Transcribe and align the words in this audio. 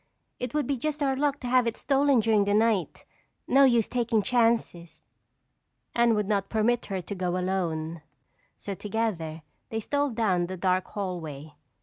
It 0.39 0.55
would 0.55 0.65
be 0.65 0.77
just 0.79 1.03
our 1.03 1.15
luck 1.15 1.39
to 1.41 1.47
have 1.47 1.67
it 1.67 1.77
stolen 1.77 2.21
during 2.21 2.45
the 2.45 2.55
night. 2.55 3.05
No 3.47 3.65
use 3.65 3.87
taking 3.87 4.23
chances." 4.23 5.03
Anne 5.93 6.15
would 6.15 6.27
not 6.27 6.49
permit 6.49 6.87
her 6.87 7.01
to 7.01 7.13
go 7.13 7.37
alone 7.37 8.01
so 8.57 8.73
together 8.73 9.43
they 9.69 9.79
stole 9.79 10.09
down 10.09 10.47
the 10.47 10.57
dark 10.57 10.87
hallway. 10.87 11.53